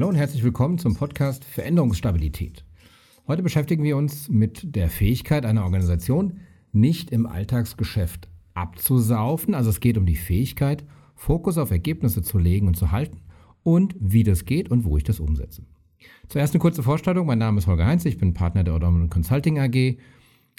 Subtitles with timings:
[0.00, 2.64] Hallo und herzlich willkommen zum Podcast Veränderungsstabilität.
[3.28, 6.38] Heute beschäftigen wir uns mit der Fähigkeit einer Organisation,
[6.72, 9.52] nicht im Alltagsgeschäft abzusaufen.
[9.52, 10.86] Also es geht um die Fähigkeit,
[11.16, 13.18] Fokus auf Ergebnisse zu legen und zu halten
[13.62, 15.66] und wie das geht und wo ich das umsetze.
[16.28, 17.26] Zuerst eine kurze Vorstellung.
[17.26, 19.98] Mein Name ist Holger Heinz, ich bin Partner der Odominant Consulting AG.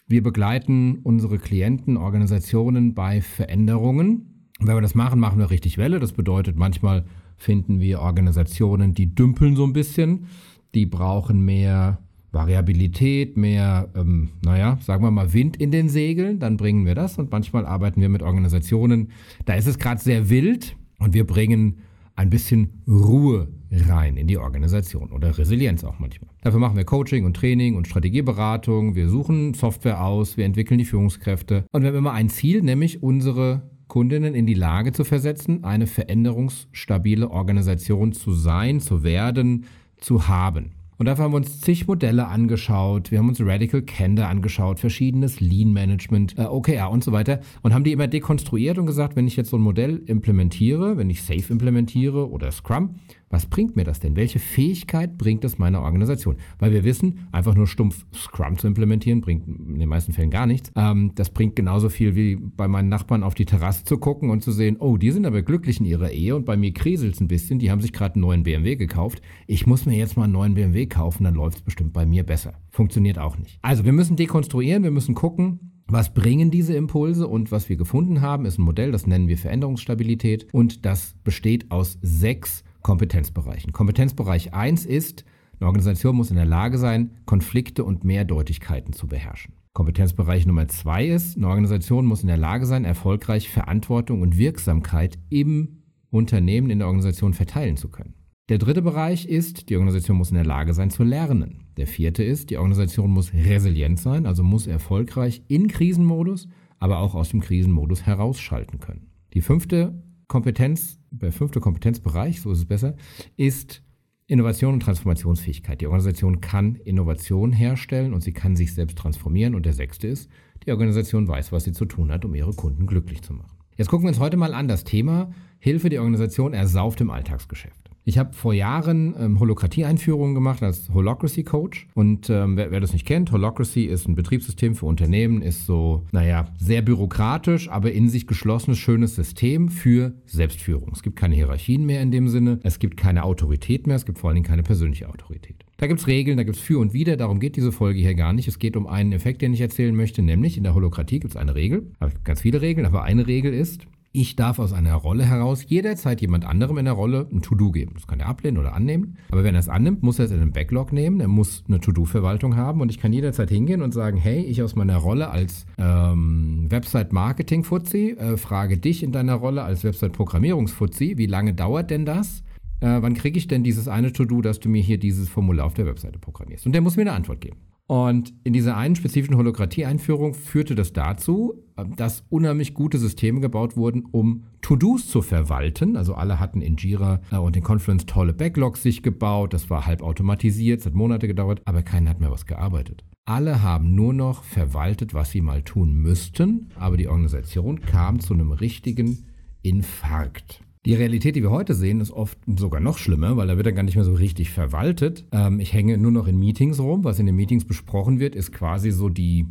[0.07, 4.51] Wir begleiten unsere Klienten, Organisationen bei Veränderungen.
[4.59, 5.99] Und wenn wir das machen, machen wir richtig Welle.
[5.99, 7.05] Das bedeutet manchmal
[7.41, 10.27] finden wir Organisationen, die dümpeln so ein bisschen.
[10.75, 11.99] Die brauchen mehr
[12.31, 17.17] Variabilität, mehr, ähm, naja, sagen wir mal, Wind in den Segeln, dann bringen wir das.
[17.17, 19.09] Und manchmal arbeiten wir mit Organisationen,
[19.45, 21.79] da ist es gerade sehr wild und wir bringen
[22.15, 26.29] ein bisschen Ruhe rein in die Organisation oder Resilienz auch manchmal.
[26.41, 30.85] Dafür machen wir Coaching und Training und Strategieberatung, wir suchen Software aus, wir entwickeln die
[30.85, 35.65] Führungskräfte und wir haben immer ein Ziel, nämlich unsere Kundinnen in die Lage zu versetzen,
[35.65, 39.65] eine veränderungsstabile Organisation zu sein, zu werden,
[39.97, 40.71] zu haben.
[40.97, 43.11] Und dafür haben wir uns zig Modelle angeschaut.
[43.11, 47.73] Wir haben uns Radical Candor angeschaut, verschiedenes Lean Management, äh, OKR und so weiter und
[47.73, 51.23] haben die immer dekonstruiert und gesagt, wenn ich jetzt so ein Modell implementiere, wenn ich
[51.23, 52.95] Safe implementiere oder Scrum,
[53.31, 54.15] was bringt mir das denn?
[54.15, 56.35] Welche Fähigkeit bringt es meiner Organisation?
[56.59, 60.45] Weil wir wissen, einfach nur stumpf Scrum zu implementieren, bringt in den meisten Fällen gar
[60.45, 60.71] nichts.
[60.75, 64.43] Ähm, das bringt genauso viel wie bei meinen Nachbarn auf die Terrasse zu gucken und
[64.43, 67.21] zu sehen, oh, die sind aber glücklich in ihrer Ehe und bei mir kriselt es
[67.21, 67.59] ein bisschen.
[67.59, 69.21] Die haben sich gerade einen neuen BMW gekauft.
[69.47, 72.23] Ich muss mir jetzt mal einen neuen BMW kaufen, dann läuft es bestimmt bei mir
[72.23, 72.53] besser.
[72.69, 73.59] Funktioniert auch nicht.
[73.61, 77.27] Also wir müssen dekonstruieren, wir müssen gucken, was bringen diese Impulse?
[77.27, 80.47] Und was wir gefunden haben, ist ein Modell, das nennen wir Veränderungsstabilität.
[80.53, 83.71] Und das besteht aus sechs Kompetenzbereichen.
[83.71, 85.25] Kompetenzbereich 1 ist,
[85.59, 89.53] eine Organisation muss in der Lage sein, Konflikte und Mehrdeutigkeiten zu beherrschen.
[89.73, 95.17] Kompetenzbereich Nummer 2 ist, eine Organisation muss in der Lage sein, erfolgreich Verantwortung und Wirksamkeit
[95.29, 98.15] im Unternehmen, in der Organisation verteilen zu können.
[98.49, 101.67] Der dritte Bereich ist, die Organisation muss in der Lage sein zu lernen.
[101.77, 107.15] Der vierte ist, die Organisation muss resilient sein, also muss erfolgreich in Krisenmodus, aber auch
[107.15, 109.11] aus dem Krisenmodus herausschalten können.
[109.33, 112.95] Die fünfte Kompetenz, der fünfte Kompetenzbereich, so ist es besser,
[113.37, 113.83] ist
[114.27, 115.81] Innovation und Transformationsfähigkeit.
[115.81, 119.55] Die Organisation kann Innovation herstellen und sie kann sich selbst transformieren.
[119.55, 120.29] Und der sechste ist,
[120.65, 123.57] die Organisation weiß, was sie zu tun hat, um ihre Kunden glücklich zu machen.
[123.77, 127.80] Jetzt gucken wir uns heute mal an das Thema Hilfe die Organisation ersauft im Alltagsgeschäft.
[128.03, 131.87] Ich habe vor Jahren ähm, Holokratie-Einführungen gemacht als Holocracy Coach.
[131.93, 136.03] Und ähm, wer, wer, das nicht kennt, Holocracy ist ein Betriebssystem für Unternehmen, ist so,
[136.11, 140.89] naja, sehr bürokratisch, aber in sich geschlossenes, schönes System für Selbstführung.
[140.93, 144.17] Es gibt keine Hierarchien mehr in dem Sinne, es gibt keine Autorität mehr, es gibt
[144.17, 145.63] vor allen Dingen keine persönliche Autorität.
[145.77, 148.15] Da gibt es Regeln, da gibt es für und wider, darum geht diese Folge hier
[148.15, 148.47] gar nicht.
[148.47, 151.37] Es geht um einen Effekt, den ich erzählen möchte, nämlich in der Holokratie gibt es
[151.37, 151.91] eine Regel,
[152.23, 156.45] ganz viele Regeln, aber eine Regel ist, ich darf aus einer Rolle heraus jederzeit jemand
[156.45, 157.93] anderem in der Rolle ein To-Do geben.
[157.93, 159.17] Das kann er ablehnen oder annehmen.
[159.31, 161.21] Aber wenn er es annimmt, muss er es in den Backlog nehmen.
[161.21, 162.81] Er muss eine To-Do-Verwaltung haben.
[162.81, 168.17] Und ich kann jederzeit hingehen und sagen, hey, ich aus meiner Rolle als ähm, Website-Marketing-Fuzzi
[168.17, 172.43] äh, frage dich in deiner Rolle als Website-Programmierungs-Fuzzi, wie lange dauert denn das?
[172.81, 175.73] Äh, wann kriege ich denn dieses eine To-Do, dass du mir hier dieses Formular auf
[175.73, 176.65] der Webseite programmierst?
[176.65, 177.57] Und der muss mir eine Antwort geben.
[177.91, 181.55] Und in dieser einen spezifischen Holokratie-Einführung führte das dazu,
[181.97, 185.97] dass unheimlich gute Systeme gebaut wurden, um To-Dos zu verwalten.
[185.97, 189.53] Also alle hatten in Jira äh, und in Confluence tolle Backlogs sich gebaut.
[189.53, 193.03] Das war halb automatisiert, es hat Monate gedauert, aber keiner hat mehr was gearbeitet.
[193.25, 198.33] Alle haben nur noch verwaltet, was sie mal tun müssten, aber die Organisation kam zu
[198.33, 199.25] einem richtigen
[199.63, 200.61] Infarkt.
[200.85, 203.75] Die Realität, die wir heute sehen, ist oft sogar noch schlimmer, weil da wird dann
[203.75, 205.27] gar nicht mehr so richtig verwaltet.
[205.31, 207.03] Ähm, ich hänge nur noch in Meetings rum.
[207.03, 209.45] Was in den Meetings besprochen wird, ist quasi so die,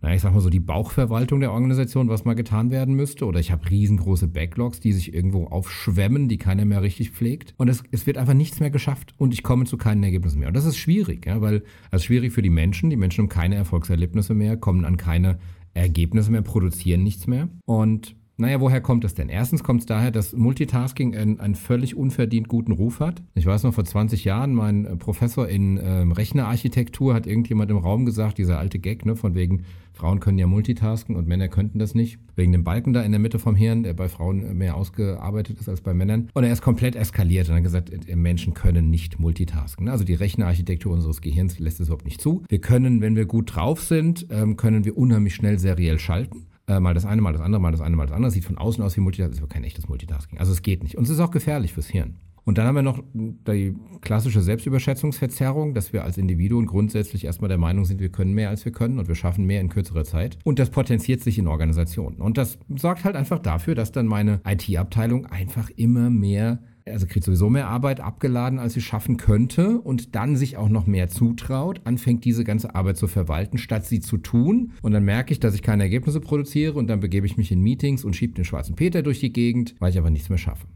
[0.00, 3.26] naja, ich sag mal so die Bauchverwaltung der Organisation, was mal getan werden müsste.
[3.26, 7.52] Oder ich habe riesengroße Backlogs, die sich irgendwo aufschwemmen, die keiner mehr richtig pflegt.
[7.58, 10.48] Und es, es wird einfach nichts mehr geschafft und ich komme zu keinen Ergebnissen mehr.
[10.48, 12.88] Und das ist schwierig, ja, weil es ist schwierig für die Menschen.
[12.88, 15.40] Die Menschen haben keine Erfolgserlebnisse mehr, kommen an keine
[15.74, 17.50] Ergebnisse mehr, produzieren nichts mehr.
[17.66, 19.28] Und naja, woher kommt es denn?
[19.28, 23.22] Erstens kommt es daher, dass Multitasking einen, einen, völlig unverdient guten Ruf hat.
[23.34, 27.76] Ich weiß noch, vor 20 Jahren, mein äh, Professor in ähm, Rechnerarchitektur hat irgendjemand im
[27.76, 31.78] Raum gesagt, dieser alte Gag, ne, von wegen, Frauen können ja multitasken und Männer könnten
[31.78, 32.18] das nicht.
[32.34, 35.68] Wegen dem Balken da in der Mitte vom Hirn, der bei Frauen mehr ausgearbeitet ist
[35.68, 36.30] als bei Männern.
[36.32, 39.88] Und er ist komplett eskaliert und hat gesagt, äh, Menschen können nicht multitasken.
[39.88, 42.42] Also die Rechnerarchitektur unseres Gehirns lässt es überhaupt nicht zu.
[42.48, 46.46] Wir können, wenn wir gut drauf sind, ähm, können wir unheimlich schnell seriell schalten.
[46.70, 48.30] Äh, mal das eine, mal das andere, mal das eine, mal das andere.
[48.30, 50.38] Sieht von außen aus wie Multitasking, ist aber kein echtes Multitasking.
[50.38, 50.96] Also es geht nicht.
[50.96, 52.14] Und es ist auch gefährlich fürs Hirn.
[52.44, 57.58] Und dann haben wir noch die klassische Selbstüberschätzungsverzerrung, dass wir als Individuen grundsätzlich erstmal der
[57.58, 60.38] Meinung sind, wir können mehr als wir können und wir schaffen mehr in kürzerer Zeit.
[60.44, 62.20] Und das potenziert sich in Organisationen.
[62.20, 66.60] Und das sorgt halt einfach dafür, dass dann meine IT-Abteilung einfach immer mehr
[66.90, 70.86] also kriegt sowieso mehr Arbeit abgeladen, als sie schaffen könnte und dann sich auch noch
[70.86, 74.72] mehr zutraut, anfängt diese ganze Arbeit zu verwalten, statt sie zu tun.
[74.82, 77.60] Und dann merke ich, dass ich keine Ergebnisse produziere und dann begebe ich mich in
[77.60, 80.66] Meetings und schiebe den schwarzen Peter durch die Gegend, weil ich aber nichts mehr schaffe.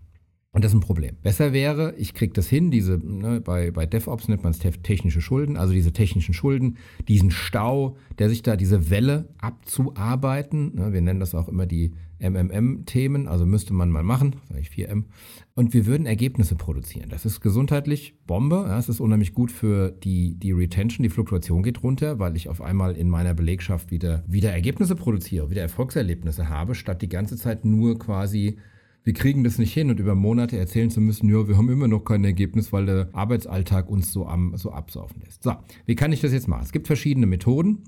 [0.55, 1.17] Und das ist ein Problem.
[1.21, 5.21] Besser wäre, ich kriege das hin, diese, ne, bei, bei DevOps nennt man es technische
[5.21, 6.77] Schulden, also diese technischen Schulden,
[7.09, 10.77] diesen Stau, der sich da, diese Welle abzuarbeiten.
[10.77, 14.69] Ne, wir nennen das auch immer die MMM-Themen, also müsste man mal machen, sage ich
[14.69, 15.07] 4M.
[15.57, 17.09] Und wir würden Ergebnisse produzieren.
[17.09, 18.67] Das ist gesundheitlich Bombe.
[18.69, 22.49] Ja, es ist unheimlich gut für die, die Retention, die Fluktuation geht runter, weil ich
[22.49, 27.37] auf einmal in meiner Belegschaft wieder, wieder Ergebnisse produziere, wieder Erfolgserlebnisse habe, statt die ganze
[27.37, 28.57] Zeit nur quasi
[29.05, 31.89] wir kriegen das nicht hin und über Monate erzählen zu müssen, ja, wir haben immer
[31.89, 35.43] noch kein Ergebnis, weil der Arbeitsalltag uns so, am, so absaufen lässt.
[35.43, 35.55] So,
[35.85, 36.65] wie kann ich das jetzt machen?
[36.65, 37.85] Es gibt verschiedene Methoden.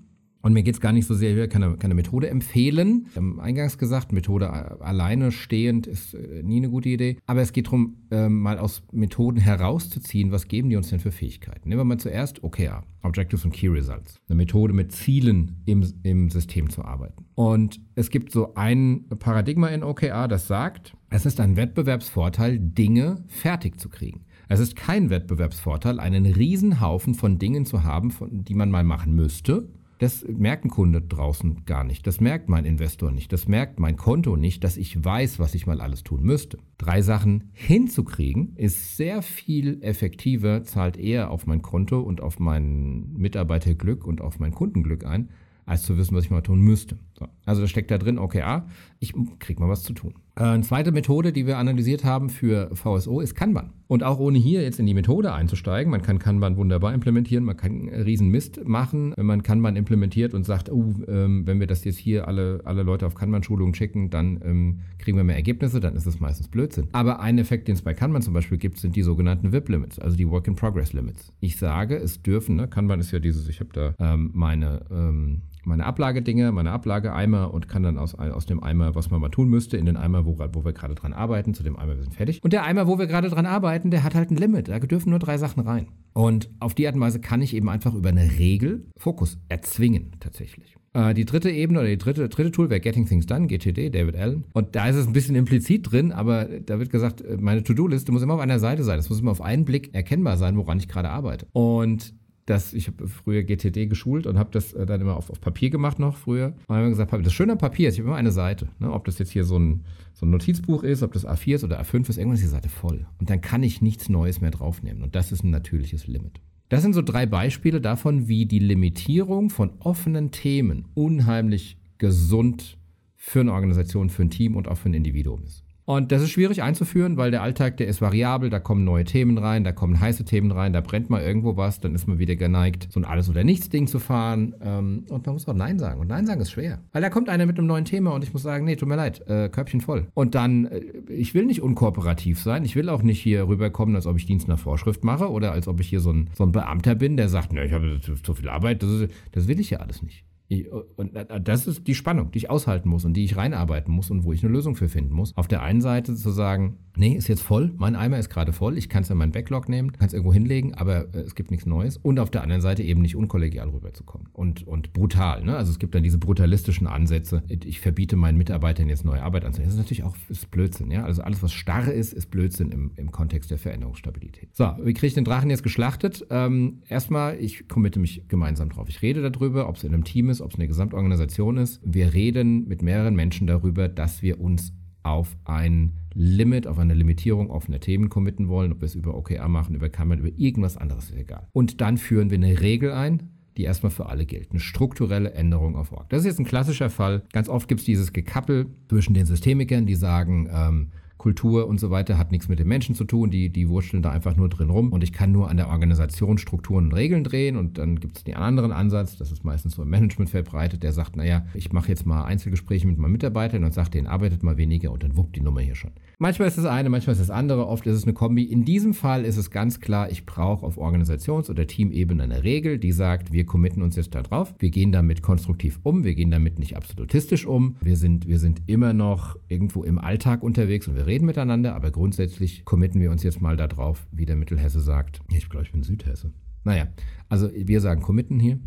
[0.47, 3.09] Und mir geht es gar nicht so sehr, ich will keine, keine Methode empfehlen.
[3.13, 4.49] Wir haben eingangs gesagt, Methode
[4.81, 7.19] alleine stehend ist äh, nie eine gute Idee.
[7.27, 11.11] Aber es geht darum, äh, mal aus Methoden herauszuziehen, was geben die uns denn für
[11.11, 11.69] Fähigkeiten.
[11.69, 14.21] Nehmen wir mal zuerst OKR, Objectives und Key Results.
[14.29, 17.25] Eine Methode mit Zielen im, im System zu arbeiten.
[17.35, 23.25] Und es gibt so ein Paradigma in OKR, das sagt, es ist ein Wettbewerbsvorteil, Dinge
[23.27, 24.27] fertig zu kriegen.
[24.49, 29.13] Es ist kein Wettbewerbsvorteil, einen Riesenhaufen von Dingen zu haben, von, die man mal machen
[29.13, 32.07] müsste das merkt ein Kunde draußen gar nicht.
[32.07, 33.33] Das merkt mein Investor nicht.
[33.33, 36.59] Das merkt mein Konto nicht, dass ich weiß, was ich mal alles tun müsste.
[36.77, 43.13] Drei Sachen hinzukriegen ist sehr viel effektiver, zahlt eher auf mein Konto und auf mein
[43.15, 45.31] Mitarbeiterglück und auf mein Kundenglück ein,
[45.65, 46.99] als zu wissen, was ich mal tun müsste.
[47.19, 47.29] So.
[47.47, 48.67] Also da steckt da drin, okay, ah,
[48.99, 50.15] ich krieg mal was zu tun.
[50.35, 53.73] Äh, eine zweite Methode, die wir analysiert haben für VSO, ist Kanban.
[53.87, 57.57] Und auch ohne hier jetzt in die Methode einzusteigen, man kann Kanban wunderbar implementieren, man
[57.57, 61.85] kann riesen Mist machen, wenn man Kanban implementiert und sagt, oh, ähm, wenn wir das
[61.85, 65.97] jetzt hier alle, alle Leute auf Kanban-Schulungen checken, dann ähm, kriegen wir mehr Ergebnisse, dann
[65.97, 66.89] ist das meistens Blödsinn.
[66.93, 70.17] Aber ein Effekt, den es bei Kanban zum Beispiel gibt, sind die sogenannten WIP-Limits, also
[70.17, 71.33] die Work-in-Progress-Limits.
[71.41, 75.43] Ich sage, es dürfen, ne, Kanban ist ja dieses, ich habe da ähm, meine ähm,
[75.67, 76.71] meine Ablagedinge, meine
[77.07, 79.97] Ablageeimer und kann dann aus, aus dem Eimer, was man mal tun müsste, in den
[79.97, 82.43] Eimer, wo, wo wir gerade dran arbeiten, zu dem Eimer, wir sind fertig.
[82.43, 84.69] Und der Eimer, wo wir gerade dran arbeiten, der hat halt ein Limit.
[84.69, 85.89] Da dürfen nur drei Sachen rein.
[86.13, 90.13] Und auf die Art und Weise kann ich eben einfach über eine Regel Fokus erzwingen,
[90.21, 90.77] tatsächlich.
[90.95, 94.17] Äh, die dritte Ebene oder die dritte, dritte Tool wäre Getting Things Done, GTD, David
[94.17, 94.45] Allen.
[94.53, 98.13] Und da ist es ein bisschen implizit drin, aber da wird gesagt, äh, meine To-Do-Liste
[98.13, 98.99] muss immer auf einer Seite sein.
[98.99, 101.47] Es muss immer auf einen Blick erkennbar sein, woran ich gerade arbeite.
[101.53, 102.15] Und
[102.47, 105.69] das, ich habe früher GTD geschult und habe das äh, dann immer auf, auf Papier
[105.69, 106.55] gemacht noch früher.
[106.69, 108.69] Und habe gesagt, das Schöne Papier ist, ich habe immer eine Seite.
[108.79, 108.93] Ne?
[108.93, 109.85] Ob das jetzt hier so ein,
[110.15, 112.69] so ein Notizbuch ist, ob das A4 ist oder A5 ist, irgendwann ist die Seite
[112.69, 113.07] voll.
[113.19, 115.03] Und dann kann ich nichts Neues mehr draufnehmen.
[115.03, 116.41] Und das ist ein natürliches Limit.
[116.69, 122.79] Das sind so drei Beispiele davon, wie die Limitierung von offenen Themen unheimlich gesund
[123.15, 125.66] für eine Organisation, für ein Team und auch für ein Individuum ist.
[125.87, 129.39] Und das ist schwierig einzuführen, weil der Alltag, der ist variabel, da kommen neue Themen
[129.39, 132.35] rein, da kommen heiße Themen rein, da brennt mal irgendwo was, dann ist man wieder
[132.35, 134.57] geneigt, so ein Alles- oder Nichts-Ding zu fahren.
[134.61, 136.01] Ähm, und man muss auch Nein sagen.
[136.01, 136.81] Und Nein sagen ist schwer.
[136.91, 138.97] Weil da kommt einer mit einem neuen Thema und ich muss sagen, nee, tut mir
[138.97, 140.09] leid, äh, Körbchen voll.
[140.15, 144.09] Und dann, äh, ich will nicht unkooperativ sein, ich will auch nicht hier rüberkommen, als
[144.09, 146.51] ob ich Dienst nach Vorschrift mache oder als ob ich hier so ein, so ein
[146.51, 149.71] Beamter bin, der sagt, ne, ich habe zu viel Arbeit, das, ist, das will ich
[149.71, 150.25] ja alles nicht.
[150.49, 151.13] Ich, und
[151.43, 154.33] das ist die Spannung, die ich aushalten muss und die ich reinarbeiten muss und wo
[154.33, 155.37] ich eine Lösung für finden muss.
[155.37, 158.79] Auf der einen Seite zu sagen, nee, ist jetzt voll, mein Eimer ist gerade voll,
[158.79, 161.51] ich kann es in meinen Backlog nehmen, kann es irgendwo hinlegen, aber äh, es gibt
[161.51, 161.97] nichts Neues.
[161.97, 165.43] Und auf der anderen Seite eben nicht unkollegial rüberzukommen und, und brutal.
[165.43, 165.57] Ne?
[165.57, 169.69] Also es gibt dann diese brutalistischen Ansätze, ich verbiete meinen Mitarbeitern jetzt neue Arbeit anzunehmen.
[169.69, 170.91] Das ist natürlich auch ist Blödsinn.
[170.91, 171.05] Ja?
[171.05, 174.55] Also alles, was starr ist, ist Blödsinn im, im Kontext der Veränderungsstabilität.
[174.55, 176.27] So, wie kriege ich den Drachen jetzt geschlachtet?
[176.31, 178.89] Ähm, erstmal, ich committe mich gemeinsam drauf.
[178.89, 181.81] Ich rede darüber, ob es in einem Team ist, ist, ob es eine Gesamtorganisation ist.
[181.85, 187.51] Wir reden mit mehreren Menschen darüber, dass wir uns auf ein Limit, auf eine Limitierung
[187.51, 191.11] offener Themen committen wollen, ob wir es über OKR machen, über Kammern, über irgendwas anderes,
[191.11, 191.47] ist egal.
[191.53, 194.51] Und dann führen wir eine Regel ein, die erstmal für alle gilt.
[194.51, 196.09] Eine strukturelle Änderung auf Org.
[196.11, 197.23] Das ist jetzt ein klassischer Fall.
[197.33, 200.89] Ganz oft gibt es dieses Gekappel zwischen den Systemikern, die sagen, ähm,
[201.27, 204.13] Kultur und so weiter hat nichts mit den Menschen zu tun, die, die wurschteln da
[204.13, 204.93] einfach nur drin rum.
[204.93, 208.23] Und ich kann nur an der Organisation Strukturen und Regeln drehen und dann gibt es
[208.23, 211.89] den anderen Ansatz, das ist meistens so im Management verbreitet, der sagt, naja, ich mache
[211.89, 215.35] jetzt mal Einzelgespräche mit meinen Mitarbeitern und sage denen, arbeitet mal weniger und dann wuppt
[215.35, 215.91] die Nummer hier schon.
[216.19, 218.45] Manchmal ist das eine, manchmal ist das andere, oft ist es eine Kombi.
[218.45, 222.79] In diesem Fall ist es ganz klar, ich brauche auf Organisations- oder Teamebene eine Regel,
[222.79, 226.31] die sagt, wir committen uns jetzt da drauf, wir gehen damit konstruktiv um, wir gehen
[226.31, 230.95] damit nicht absolutistisch um, wir sind, wir sind immer noch irgendwo im Alltag unterwegs und
[230.95, 235.21] wir reden miteinander, aber grundsätzlich committen wir uns jetzt mal darauf, wie der Mittelhesse sagt.
[235.31, 236.33] Ich glaube, ich bin Südhesse.
[236.65, 236.89] Naja,
[237.29, 238.59] also wir sagen committen hier.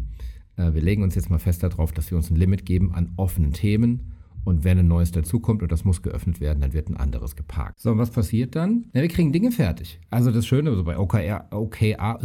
[0.56, 3.12] Äh, wir legen uns jetzt mal fest darauf, dass wir uns ein Limit geben an
[3.18, 4.14] offenen Themen
[4.46, 7.80] Und wenn ein neues dazukommt und das muss geöffnet werden, dann wird ein anderes geparkt.
[7.80, 8.86] So, und was passiert dann?
[8.94, 10.00] Ja, wir kriegen Dinge fertig.
[10.10, 12.20] Also das Schöne also bei OKR, OKR,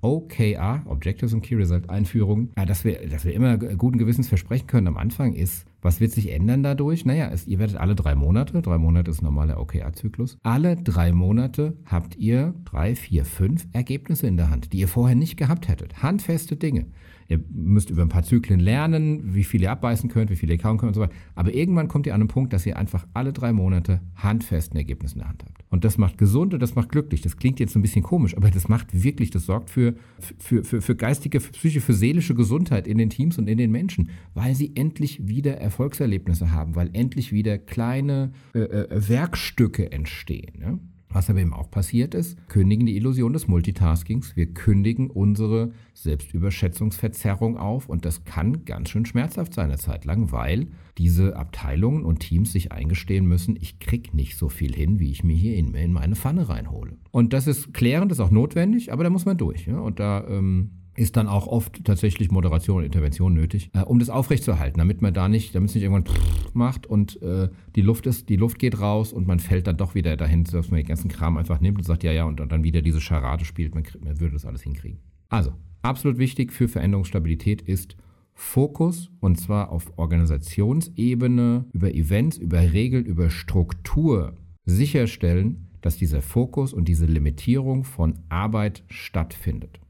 [0.00, 4.88] OKR, Objectives and Key Result Einführungen, dass, wir, dass wir immer guten Gewissens versprechen können
[4.88, 7.04] am Anfang ist, was wird sich ändern dadurch?
[7.04, 11.76] Naja, es, ihr werdet alle drei Monate, drei Monate ist normaler OKR-Zyklus, alle drei Monate
[11.84, 16.02] habt ihr drei, vier, fünf Ergebnisse in der Hand, die ihr vorher nicht gehabt hättet.
[16.02, 16.86] Handfeste Dinge.
[17.28, 20.56] Ihr müsst über ein paar Zyklen lernen, wie viel ihr abbeißen könnt, wie viel ihr
[20.56, 21.12] kauen könnt und so weiter.
[21.34, 25.16] Aber irgendwann kommt ihr an einen Punkt, dass ihr einfach alle drei Monate handfesten Ergebnisse
[25.16, 25.62] in der Hand habt.
[25.68, 27.20] Und das macht gesund und das macht glücklich.
[27.20, 29.94] Das klingt jetzt ein bisschen komisch, aber das macht wirklich, das sorgt für,
[30.38, 33.70] für, für, für geistige, für psychische, für seelische Gesundheit in den Teams und in den
[33.70, 40.58] Menschen, weil sie endlich wieder Erfolgserlebnisse haben, weil endlich wieder kleine äh, äh, Werkstücke entstehen.
[40.58, 40.78] Ne?
[41.10, 44.36] Was aber eben auch passiert ist, kündigen die Illusion des Multitaskings.
[44.36, 50.32] Wir kündigen unsere Selbstüberschätzungsverzerrung auf und das kann ganz schön schmerzhaft sein eine Zeit lang,
[50.32, 55.10] weil diese Abteilungen und Teams sich eingestehen müssen, ich krieg nicht so viel hin, wie
[55.10, 56.98] ich mir hier in, in meine Pfanne reinhole.
[57.10, 59.66] Und das ist klärend, ist auch notwendig, aber da muss man durch.
[59.66, 59.78] Ja?
[59.78, 64.10] Und da ähm, ist dann auch oft tatsächlich Moderation und Intervention nötig, äh, um das
[64.10, 66.12] aufrechtzuerhalten, damit man da nicht, damit es nicht irgendwann
[66.52, 69.94] macht und äh, die Luft ist, die Luft geht raus und man fällt dann doch
[69.94, 72.64] wieder dahin, dass man den ganzen Kram einfach nimmt und sagt, ja, ja, und, dann
[72.64, 74.98] wieder diese Charade spielt, man, man würde das alles hinkriegen.
[75.28, 75.52] Also,
[75.82, 77.96] absolut wichtig für Veränderungsstabilität ist
[78.34, 86.72] Fokus und zwar auf Organisationsebene, über Events, über Regeln, über Struktur sicherstellen, dass dieser Fokus
[86.72, 89.80] und diese Limitierung von Arbeit stattfindet.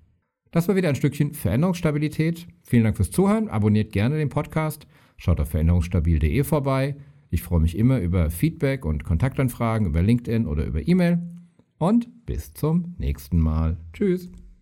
[0.50, 2.47] Das war wieder ein Stückchen Veränderungsstabilität.
[2.62, 3.49] Vielen Dank fürs Zuhören.
[3.49, 4.87] Abonniert gerne den Podcast.
[5.17, 6.97] Schaut auf veränderungsstabil.de vorbei.
[7.31, 11.19] Ich freue mich immer über Feedback und Kontaktanfragen über LinkedIn oder über E-Mail.
[11.78, 13.76] Und bis zum nächsten Mal.
[13.93, 14.31] Tschüss.